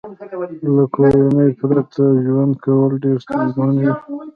[0.75, 3.91] له کورنۍ پرته ژوند کول ډېر ستونزمن وي